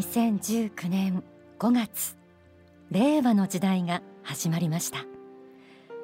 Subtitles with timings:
[0.00, 1.22] 2019年
[1.58, 2.16] 5月
[2.90, 5.04] 令和の時代が始まりました。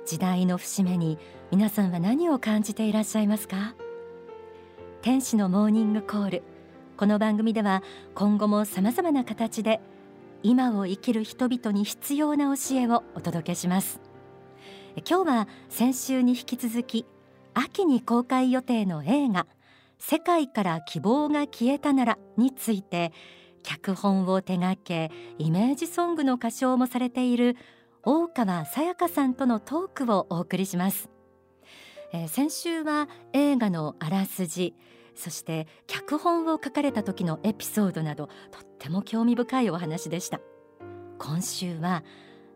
[0.04, 1.18] 時代の節目に
[1.50, 3.74] 皆さんは何を感じていらっしゃいますか？
[5.00, 6.42] 天使のモーニングコール。
[6.98, 7.82] この番組では
[8.14, 9.80] 今後も様々な形で
[10.42, 13.98] 今を生きる人々に必要な教えをお届けします。
[15.08, 17.06] 今日は先週に引き続き
[17.54, 19.46] 秋に公開予定の映画
[19.98, 23.14] 世界から希望が消えたならについて
[23.66, 27.56] 脚本を手掛けイメージソングの歌唱もされている
[28.04, 31.10] 大川さやかさんとのトークをお送りします、
[32.12, 34.74] えー、先週は映画のあらすじ
[35.16, 40.40] そして脚本を書かれた時のエピソードなどとっても興味深いお話でした。
[41.18, 42.04] 今週は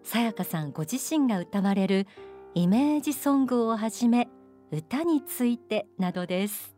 [0.05, 2.07] さやかさんご自身が歌われる
[2.55, 4.29] イメージソングをはじめ
[4.71, 6.75] 歌についてなどです。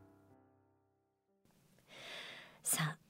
[2.63, 3.02] さあ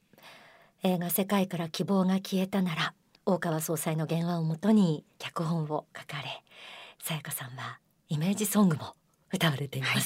[0.84, 2.94] 映画世界から希望が消えたなら
[3.24, 6.42] 大川総裁の原案をもとに脚本を書かれ
[7.00, 8.96] さやかさんはイメージソングも
[9.32, 10.00] 歌われています、は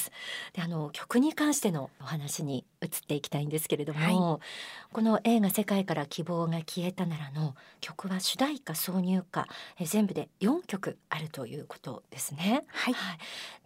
[0.53, 9.47] い、であの曲に関してのお話に移っていきたいんですけれども、はい、この映画世界から希望が消えたならの曲は主題歌挿入歌
[9.79, 12.65] え全部で4曲あるということですね。
[12.67, 13.17] はい、はい、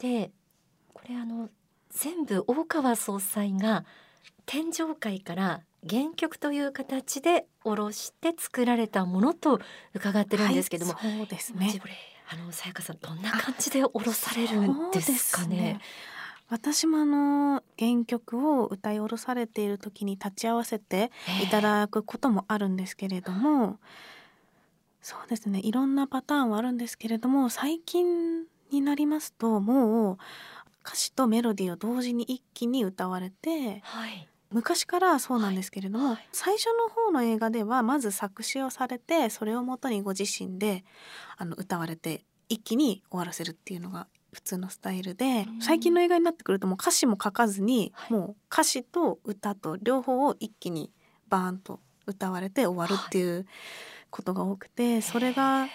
[0.01, 0.31] で
[0.93, 1.49] これあの
[1.89, 3.83] 全部大川総裁が
[4.45, 9.59] 天上界から原曲という形で下ろして作られたものと
[9.93, 11.81] 伺ってるんですけども、はい、そうですね。
[12.29, 15.55] あのさやかさんどんな感じで下ろされるんですかね？
[15.55, 15.81] ね。
[16.49, 21.11] 私もあの原曲を歌い下ろされている時に立ち会わせて
[21.43, 23.79] いただくこともあるんですけれども、
[25.01, 25.59] そうですね。
[25.63, 30.17] いろんなパターンはあるんですけれども最近になりますともう
[30.85, 40.83] 歌詞とメロディーを同時に一気に歌われて、はい、昔からそうなんですけれども、はい、最初の方の映画ではまず作詞をされてそれをもとにご自身で
[41.37, 50.91] あの歌われて一気に終わらせるっていうのが普通のスタイルで最近の映画になってくるともう歌詞も書かずに、はい、もう歌詞と歌と両方を一気に
[51.29, 53.45] バーンと歌われて終わるっていう
[54.09, 55.67] ことが多くて、はい、それが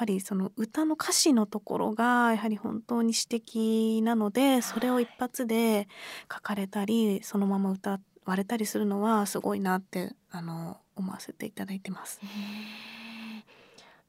[0.00, 5.88] ぱりその歌の歌詞のところがやはり本当に詩的なのでそれを一発で
[6.32, 12.18] 書かれたりそのまま歌われたりするのはすごいなってあの思わせていただいてます。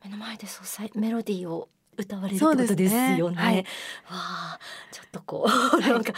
[0.04, 3.36] 目の前でそうさメロディーを歌われるってことですよね。
[3.36, 3.64] ねはい、わ
[4.08, 4.60] あ、
[4.92, 5.50] ちょっとこう、
[5.82, 6.14] なんか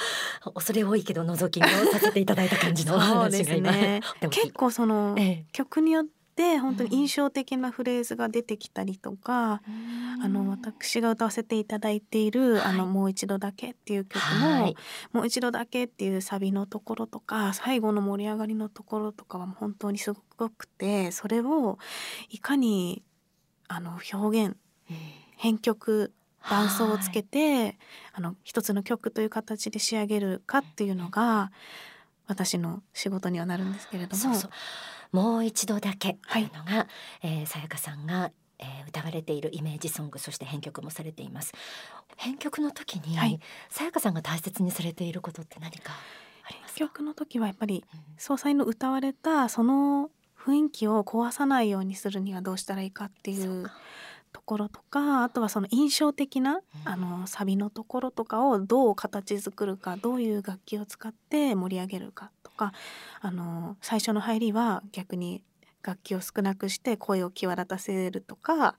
[0.54, 9.62] 恐れ多いけど覗き見をさせていただいた感じの話が今、ね、 結構その、ええ、曲によってで本当に印象的なフレーズが出てきたりとか、
[10.18, 14.76] うん、あの私が歌わせていただいている「はい、あのもう一度だけ」っていう曲も、はい、
[15.12, 21.78] もう一度だけ」っていうサビのところとか最後の盛り上がりのところとかは本当にすごくてそれを
[22.30, 23.04] いかに
[23.68, 24.58] あの表現、
[24.90, 24.98] うん、
[25.38, 27.78] 編曲伴奏をつけて
[28.12, 31.52] あの一つの曲という形で仕上げるかっていうのが
[32.28, 34.22] 私の仕事にはなるんですけれども。
[34.22, 34.52] そうそう
[35.14, 36.44] もう一度だけとい。
[36.44, 36.88] うのが、はい、
[37.22, 41.54] えー、さやかさんが、えー、歌われているイメージソングそして編曲もされています。
[42.18, 45.94] 編曲の時に、はい、さやかさんが大切にされていることって何か
[46.46, 46.80] ありますか？
[46.80, 53.70] 編曲の時はやっぱり、うん、総裁の歌われたその雰囲気を壊さないようにするにはどうしたらいいかっていう
[54.34, 62.74] ところとかあとはその印象的な、うん、あのサビのところとかをどう形作るかどういう楽器を使って盛り上げるかか
[63.22, 65.44] あの最初の入りは逆に
[65.82, 68.76] 楽器を少なくして声を際立たせるとか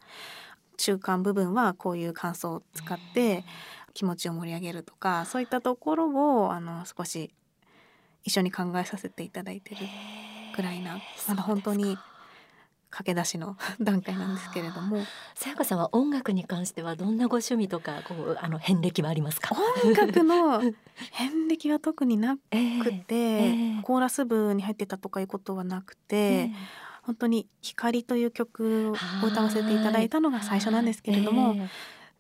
[0.77, 3.45] 中間部分はこういう感想を使って
[3.93, 7.31] 気持ちを盛り上げるとかそういったところをあの少し
[8.25, 9.83] 一緒に考えさせていただいてる
[10.57, 10.99] くらいな
[11.29, 11.99] まだ本当に
[12.95, 15.05] 駆け出しの 段階なんですけれども。
[15.35, 19.55] さやかさんは音楽に関してはどんなご趣味とかこうあの遍歴はありますか？
[19.85, 20.61] 音楽の
[21.11, 26.53] 遍歴は特になくて、えーえー、コーラス部に入ってたとかいうことはなくて、えー、
[27.03, 31.57] 本当に「光」という曲を歌わせていただいたのが最初なんですけれども。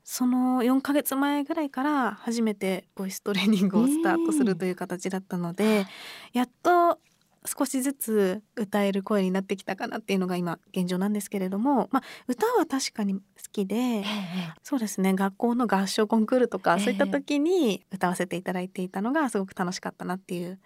[0.06, 5.86] その4ヶ月前ぐらいから初めてボイストレーニングをスタートするという形だったので、
[6.34, 6.98] やっと
[7.46, 13.20] 少しずつ歌える声になってきたかなっていうのが今現状なんですけれども、まあ、歌は確かに好
[13.52, 14.04] きで、えー、
[14.62, 20.58] そうですね学校の合唱コンクールとか、そういった時に歌わせていただいていたのがすごく楽しかったなっていう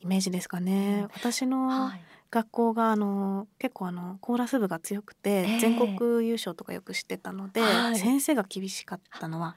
[0.00, 1.06] イメージですかね。
[1.14, 1.90] 私の
[2.34, 5.58] 学校があの結構あのコーラス部が強くて、ええ。
[5.60, 7.96] 全国優勝とかよく知ってたので、はい。
[7.96, 9.54] 先生が厳しかったのは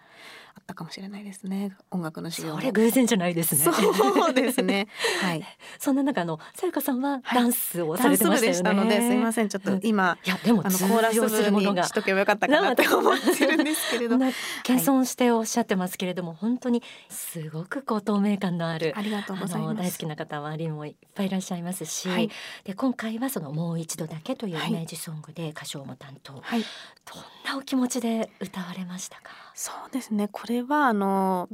[0.53, 1.75] あったかもしれないですね。
[1.89, 3.73] 音楽の授業もそれ偶然じゃないですね。
[3.73, 4.87] そうですね。
[5.21, 5.43] はい。
[5.79, 7.39] そんな中あのさやかさんははい。
[7.41, 9.49] ダンスをさダンス部れてましたよね、でしたのですいません。
[9.49, 11.81] ちょっと今、いやでもあの通コーラス部るものが。
[11.81, 14.19] にしとけばよかったかなって 思ってるんですけれど。
[14.19, 14.29] な
[14.61, 19.77] 謙遜しておっしゃってますけれども、本当にすごくこう透明感のあるありがとうございます。
[19.77, 22.29] 大好きな方は周りにもいっぱいいらっしゃいますし、はい
[22.67, 24.69] で今回はそのもう一度だけというはい。
[24.71, 26.61] イメージソングで歌唱も担当、はい。
[27.05, 29.31] どんなお気持ちで歌われましたか？
[29.55, 30.27] そうですね。
[30.29, 31.47] これはあの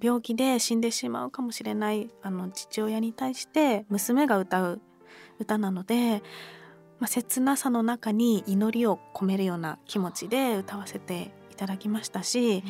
[0.00, 4.80] 病気で死んでしまうかもしれないあの父親に対して娘が歌う
[5.40, 6.22] 歌なので、
[7.00, 12.62] まあ、切なさの中に祈りを込めるような気持ちで歌わせていただきましたし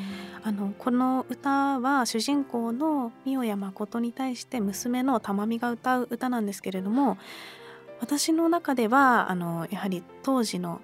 [0.44, 7.18] あのこの歌は主人公の三代誠に対して娘の玉美が歌う歌なんですけれども
[8.00, 10.80] 私の中ではあのやはり当時の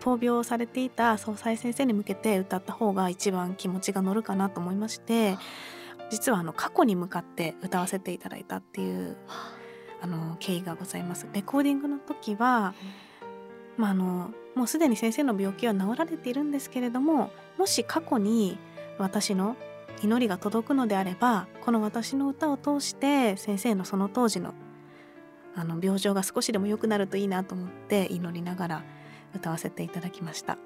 [0.00, 5.36] 闘病をされていた総裁先生に向けて歌った方が一番気持ちが乗るかなと思いまして
[6.10, 9.16] 実はあの過去に向かって歌わせていただいたっていう
[10.02, 11.26] あの経緯がございます。
[11.32, 12.74] レコーディングの時は、
[13.78, 18.58] まあ、あのもうすでに先生の病気は治られているんですけれどももし過去に
[18.98, 19.56] 私の
[20.02, 24.52] 祈りが届くのであればこの私の歌を通して先生のその当時の
[25.54, 28.84] あの病状が少しでも良くなるといいなと思って祈りながら
[29.34, 30.58] 歌わせていただきました。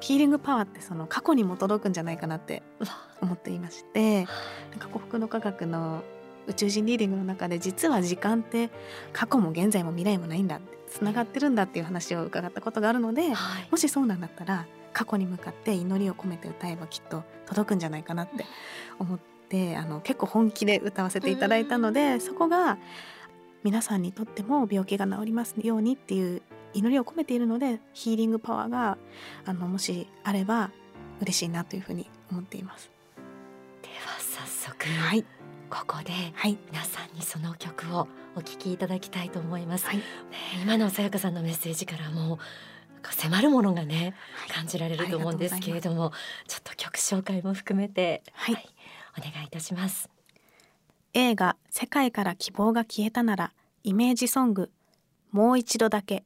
[0.00, 2.62] ヒーリングパワーってその過去にも届くんじゃないかなって
[3.20, 4.26] 思っていまして
[4.70, 6.04] なんか幸福の科学の
[6.46, 8.70] 宇宙人リーディングの中で実は時間って
[9.12, 13.68] 過去も現在も未来もないんだってつながってるんだっていう話を伺ったことがあるのではい。
[13.70, 18.46] もしそうなんだったら過去に向かって祈りを込めて歌えばきっと届くんじゃないかなって
[18.98, 19.18] 思っ
[19.48, 22.78] てあの結構本気で歌わせていただいたのでそこが
[23.64, 26.42] 皆さんにとっても病気が治りますようにっていう
[26.74, 28.98] 祈りを込めているのでヒーリングパワーが
[29.44, 30.70] あのもしあれば
[31.20, 32.90] 嬉しいなというふうに思っています。
[33.82, 35.24] では早速、はい、
[35.70, 38.06] ここではい、皆さんにその曲を
[38.36, 39.86] お聴きいただきたいと思います。
[39.86, 39.96] はい。
[39.96, 40.02] ね
[40.62, 42.38] 今のさやかさんのメッセージからも
[43.02, 44.14] 迫るものがね
[44.54, 46.12] 感じられると思うんですけれども
[46.46, 48.68] ちょっと曲紹介も含めて、はい。
[49.18, 50.17] お願いいたします。
[51.14, 53.52] 映画「世界から希望が消えたなら」
[53.82, 54.70] イメージソング
[55.32, 56.24] 「もう一度だけ」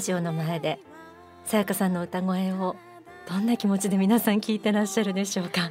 [0.00, 0.78] ジオの前で
[1.44, 2.76] さやかさんの歌声を
[3.28, 5.60] どんな気持ちで皆さん聞いてらっしゃるでしょうか？
[5.60, 5.70] なん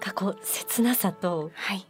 [0.00, 1.86] かこう切なさと、はい、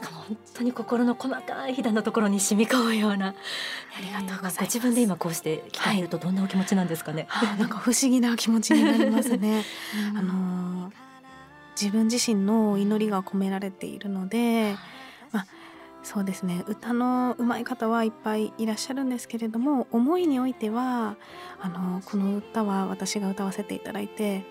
[0.00, 3.34] なんか本当に心の細かいひだのところに染み込むようなあ
[4.00, 4.58] りがとうございます。
[4.58, 9.64] ご自分で今こうして聞かれるとどんなお気持ちなんですかね、はい、なんか不思議な気持ちになりますね、
[10.10, 10.92] うん、あのー、
[11.80, 15.01] 自分自身の祈りが込められているので、まあ
[16.02, 16.64] そうですね。
[16.66, 21.16] 歌の上手い方はいっぱいいらっしゃるんですけれども思いにおいては
[21.60, 24.44] あのこの歌は私が歌わせていただいて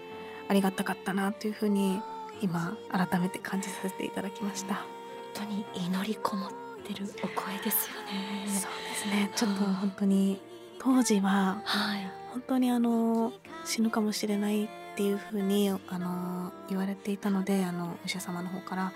[0.48, 2.02] ありがたかったなというふうに
[2.42, 4.76] 今改めて感じさせていただきました。
[4.76, 4.86] 本
[5.34, 6.50] 当に祈りこもっ
[6.86, 8.48] てるお声ですよね。
[8.48, 9.32] そうですね。
[9.36, 10.42] ちょっと本当に
[10.80, 11.62] 当時は
[12.32, 13.34] 本当にあの
[13.66, 18.94] 死ぬかもしれないっていうふうにあの言われていたのであのお医者様の方から。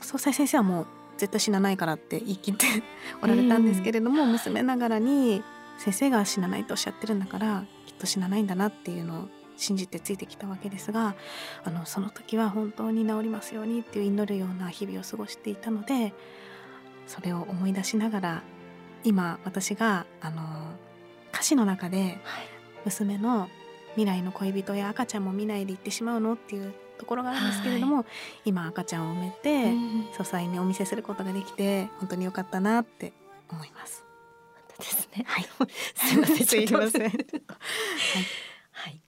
[0.00, 0.86] 総裁先生はもう
[1.16, 2.66] 絶対死なないからって言い切って
[3.22, 5.42] おられたんですけれども、娘ながらに
[5.78, 11.14] 先生が死なないとおっしゃってるんだからきっと死なないんだなっていうのを信じてついてきたわけですが
[11.64, 16.12] あのその時は本当に治りますようにっていう祈るような日々を過ごしていたので
[17.06, 18.42] それを思い出しながら
[19.04, 20.42] 今私があの
[21.32, 22.18] 歌詞の中で
[22.84, 23.48] 娘の
[23.94, 26.72] 未来の恋人や赤ちゃんも見ないで行ってしまうのっていう
[27.04, 28.04] ところがあるんですけれども、はい、
[28.46, 33.12] 今赤ちゃんを産めて、うん、総裁にお見せすることができて本当に良かったなって
[33.50, 34.04] 思います。
[34.56, 35.24] 本当ですね。
[35.26, 35.44] はい。
[35.94, 36.36] すみません。
[36.46, 37.02] すみません。
[37.02, 37.12] はい。
[38.72, 39.00] はい。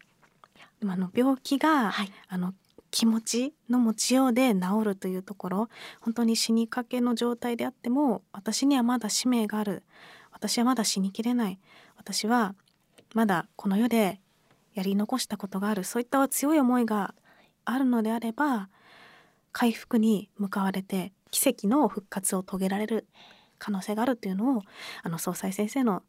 [0.87, 2.53] あの病気が、はい、あの
[2.91, 5.69] 気持ちの持ちようで治るというところ
[6.00, 9.83] 本当に死にかけの状態であっても私にはまだ使命がある
[10.33, 11.59] 私はまだ死にきれない
[11.97, 12.55] 私は
[13.15, 14.21] まだこの世で
[14.75, 17.15] やり残したことがあるそういった強い思いが
[17.67, 18.69] あるのであれば
[19.53, 23.07] 回復に向かわれて奇跡の復活を遂げられる
[23.59, 24.63] 可能性があるというのを
[25.03, 26.03] あの総裁先生の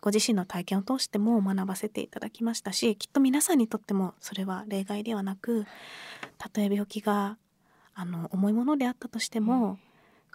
[0.00, 5.64] ご自身の体験を通しても学ばせていただきましたしきっと皆さんにとってもそれは例外ではなく
[6.36, 7.38] たとえ病気が
[7.94, 9.78] あの重いものであったとしても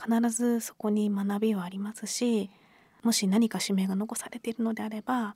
[0.01, 2.49] 必ずそこに学びはありますし
[3.03, 5.35] もし何か使命が残されているのであれば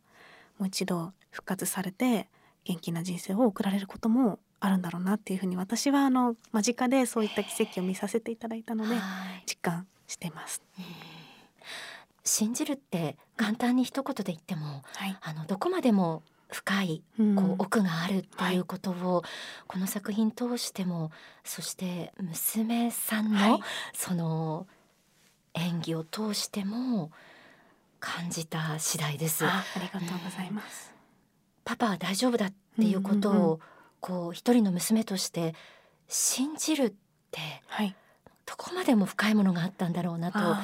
[0.57, 2.27] もう一度復活されて
[2.63, 8.95] 元気な人生を送られることもあるんだろうなっていうふうに私はあの間近でそういった奇跡を見させていただいたので
[9.45, 10.63] 実感してます。
[12.23, 19.23] 信じるって簡単に一言で言っても、はい、あのどこまでも深いこう奥があるっていうことを、はい、
[19.67, 21.11] この作品通しても
[21.43, 23.59] そして娘さんの
[23.91, 24.65] その
[25.55, 27.11] 演技を通しても
[27.99, 29.45] 感じた次第です。
[29.45, 30.93] ありがとうございます。
[31.65, 33.59] パパは大丈夫だっていうことを
[34.03, 35.55] こう一人の娘として
[36.09, 36.93] 信じるっ
[37.31, 37.95] て、はい、
[38.45, 40.59] どこまでも深いものがあったんだろうなと、は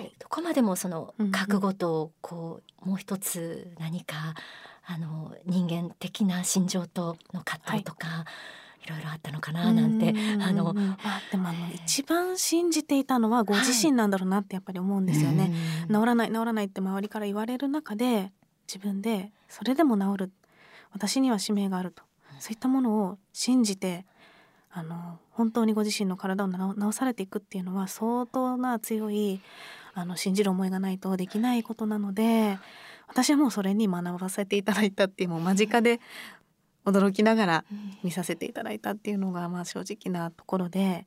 [0.00, 4.34] い、どこまでもその覚悟とこう、もう一つ何か
[4.84, 8.08] あの人間的な心情との葛藤とか。
[8.08, 8.24] はい。
[8.84, 15.52] いろいろあったのかななんてあの、まあ、でもあの一番信じていたのはご自身なんだろうなってやっぱり思うんですよね。
[15.88, 18.30] 治らない治らないって周りから言われる中で
[18.68, 20.32] 自分でそれでも治る。
[20.92, 22.05] 私には使命があると
[22.38, 24.04] そういったものを信じて
[24.70, 29.40] あの本当にご自身の体を治されていくっていうのは相当な強い
[29.94, 32.58] あの信じる思いがないとできないことなので
[33.08, 36.00] 私はもうそれに学ばせていただいたっていうもう間近で
[36.84, 37.64] 驚きながら
[38.02, 41.06] 見させていただいたっていうのがまあ正直なところで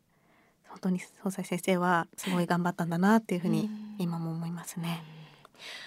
[0.68, 5.04] 本当に総裁先生はすごい頑張ったんだなっていうふうに今も思いますね。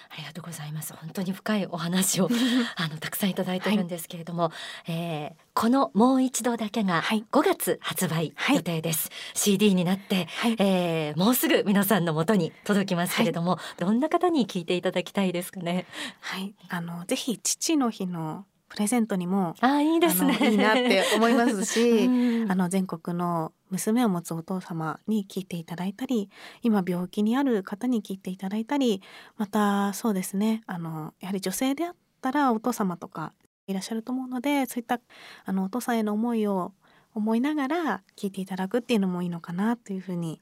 [0.09, 0.93] ありがとうございます。
[0.93, 2.29] 本当に深いお話を
[2.75, 15.85] あのたくさんいただいているんですけれども、はい、えー、このもう一度だけが5月発売予定です、はい、CD になって、はい、えー、もうすぐ皆さんのもとに届きますけれども、どんな方に聞いていただきたいですかね？
[16.19, 16.53] はい。
[16.69, 26.27] あのぜひ父の日のプレゼントにもあいいですねいいなって思いますし、 うん、あの全国の娘を持つお父様に聞いていただいたり
[26.63, 29.03] 今病気にある方に聞いていただいたり
[29.37, 33.33] またそうですねあのやはり女性であったらお父様とか
[33.67, 34.99] いらっしゃると思うのでそういった
[35.45, 36.73] あのお父さんへの思いを
[37.13, 40.41] 思いながら聞いていただくっていうのもいいのかなというふうに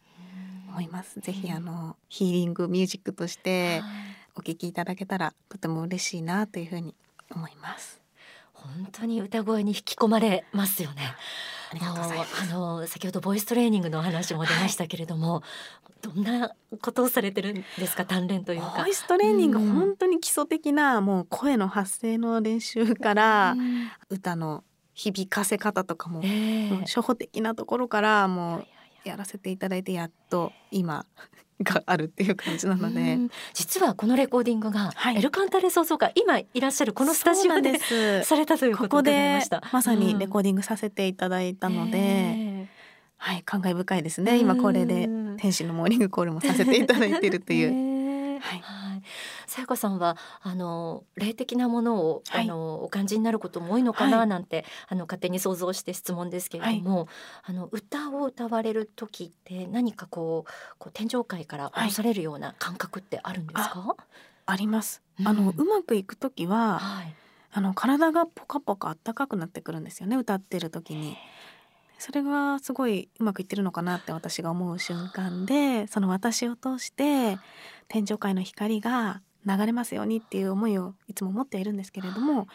[0.69, 1.19] 思います。
[1.19, 3.81] ぜひあのヒーリングミュージックとして
[4.35, 6.95] お聞きいただけたらとても嬉しいなというふうに
[7.29, 8.00] 思います。
[8.61, 11.15] 本当に歌声に引き込まれますよね。
[11.79, 16.51] あの先ほどボイストレーニングの話も出ましたけれども、はい、どんな
[16.81, 18.03] ことをされてるんですか？
[18.03, 18.83] 鍛錬というか。
[18.83, 28.67] ボイストレーニング、うん、本当に基礎的なもう声の発声の練習から、うん、歌の響かせ方とかも、えー、初歩的なところからもう
[29.05, 31.05] やらせていただいてやっと今
[31.63, 33.17] があるっていう感じなので。
[33.53, 37.79] 実はこのレコーディングが、エルカンタレ奏奏会今いらっしゃるこのスタジオで
[38.23, 39.41] されたということで
[39.71, 42.67] まさにレコーディングさせていただいたので、
[43.17, 44.37] はい、感慨深いですね。
[44.37, 48.39] 今これで天使のモーニングコールもさせていただいているという。
[48.41, 48.63] はい、
[49.51, 57.07] さやかさんはあの霊的なものを、はい、あのお感じになることも多いのかななんて、はい、あの勝手に想像して質問ですけれども、はい、
[57.43, 63.97] あの歌を歌われる時って何かこうこう天上界から降ろされるような感覚ってあるんですか？
[64.45, 65.01] あります。
[65.25, 66.79] あの、うまくいく時は、
[67.51, 71.17] あの体がポカポカ暖かくなってくるんですよね歌ってる時に。
[71.99, 77.37] それがすごいうまくいってるのかなって私が思う瞬間でその私を通して
[77.87, 82.47] 天上界の光が流れますようにっていう思いをいつも持っているんですけれども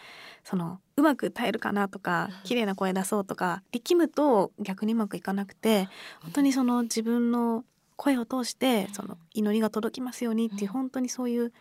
[0.45, 5.89] そのうまく歌えるかなとか綺麗な声出そうとか力むと逆にうまくいかなくて
[6.23, 7.65] 本当にその自分の
[7.97, 11.53] 声を通してその祈りが届きますようにっていう本当にそういう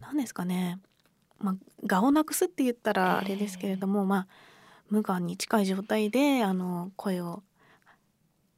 [0.00, 0.78] 何ですかね
[1.40, 1.54] まあ、
[1.90, 4.26] 我をなくすって言ったらあれですけれども、まあ
[4.90, 7.42] 無我に近い状態であの声を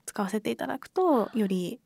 [0.06, 1.78] 使わせていただくとより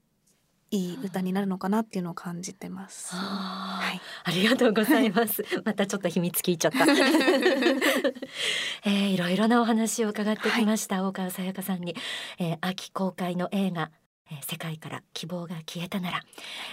[0.77, 3.15] いい歌になるのかなっていうのを感じてます。
[3.15, 5.45] はい、ありがとうございます。
[5.65, 6.85] またちょっと秘密聞いちゃった。
[8.85, 11.97] えー、いろいろなお話を伺ってきました、はい、大川さやかさんに、
[12.39, 13.91] えー、秋公開の映画
[14.31, 16.23] え世界から希望が消えたなら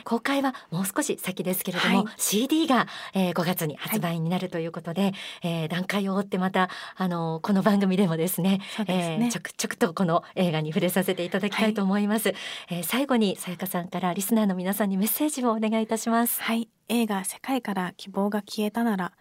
[0.03, 12.37] 公開はもう少し先ですけれども、はい、CD が、えー、5月に発売になるということで、はい、えー、段階を追ってまたあのこの番組でもですねすね、えー、ちょくちょくとこの映画に触れさせていただきたいと思います、はい、
[12.71, 16.41] えー、最後にさやかさんからリスナーの皆さんにメッセージをお願いいたします。
[16.41, 16.69] はい。
[16.89, 19.13] 映画世界から希望が消えたなら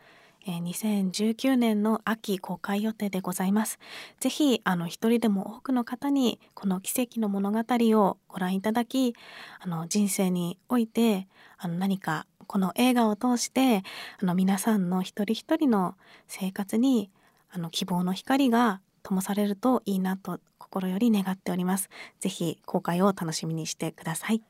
[0.47, 3.79] 2019年の秋公開予定でございます。
[4.19, 9.15] ぜひあの一人でも多くの方にこの奇跡の物語をご覧いただき、
[9.61, 11.29] あの人生において
[11.59, 13.85] あの何かこの映画を通して
[14.21, 15.95] あの皆さんの一人一人の
[16.27, 17.11] 生活に
[17.51, 21.89] あの希望の光が灯されるといいなと心より願っております。
[22.19, 24.43] ぜひ公開を楽しみにしてください。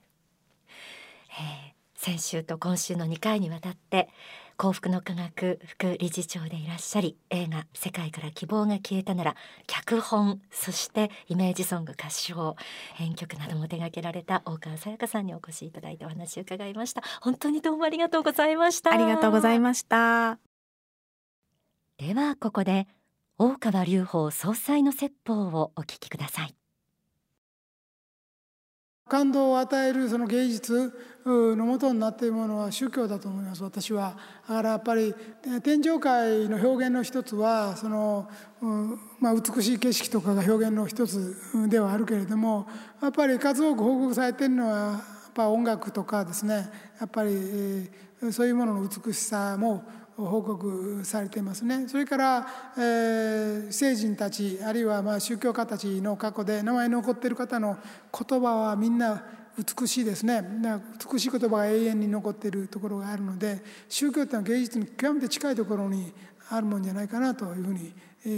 [1.39, 4.09] えー先週と今週の2回にわたって
[4.63, 7.17] 幸福の科学副理事長でいらっしゃり。
[7.31, 9.35] 映画「世界から希望が消えたなら」
[9.67, 12.55] 脚本そしてイメージソング歌唱
[12.95, 17.03] 編曲なども手掛けられた大川さやかさんにお越しいただいてお話を伺いました。
[17.21, 18.93] 本当にどうもありがとうございました。
[18.93, 20.39] ありがとうございました。
[21.99, 22.87] ではここで
[23.39, 26.55] 大川隆法総裁の説法をお聞きください。
[29.09, 30.93] 感動を与えるその芸術
[31.25, 34.17] のもとになっているものは宗教だと思います私は。
[34.49, 35.15] だからやっぱり
[35.63, 38.29] 天上界の表現の一つはその、
[39.21, 41.37] まあ、美しい景色とかが表現の一つ
[41.69, 42.67] ではあるけれども
[43.01, 47.89] やっぱり数多く報告されているのはやっぱ音楽とかですねやっぱり
[48.33, 49.85] そういうものの美しさも
[50.17, 51.89] 報告されていますね。
[51.89, 57.79] それから、えー、聖人たちあるいはまあ宗教家たちの過去で名前に残っている方の
[58.29, 59.25] 言葉はみんな
[59.59, 60.43] 美しいですね
[61.13, 66.13] 美しい言葉が永遠に残っているところがあるので宗教っていうのは芸術に極めて近いところに
[66.49, 67.93] あるもんじゃないかなというふうに、
[68.25, 68.29] え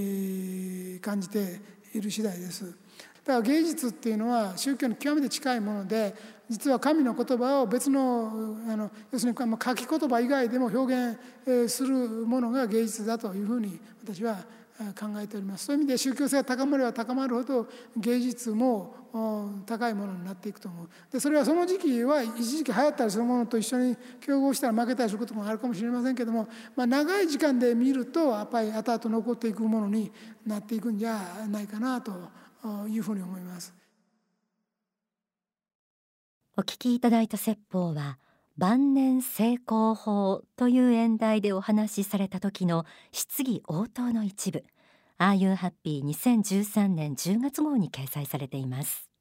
[0.98, 1.60] ー、感じて
[1.94, 2.64] いる次第です。
[3.24, 6.14] だから芸術っていうのは宗教に極めて近いもので
[6.50, 14.44] 実は神の言葉を別のあの要するに書き言葉以外でも表現するものが芸術だというふうに私は
[14.76, 18.94] 考えておりますそういう意味で宗教性が高まれば高まるほど芸術も
[19.66, 30.10] 高いものになっていくと思うでそれはその時期は一時期流行ったりするものと一緒に競合したら負けたりすることもあるかもしれませんけども、まあ、長い時間で見るとやっぱり後々残っていくものに
[30.44, 32.12] なっていくんじゃないかなと
[32.88, 33.72] いうふうに思います。
[36.56, 38.18] お聞きいただいた説法は
[38.56, 44.62] 晩年成功法という演題でお話しされた時の質疑応答の一部。
[45.18, 49.13] Are You Happy 2013年10月号に掲載されています。